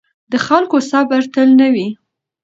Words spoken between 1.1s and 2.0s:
تل نه وي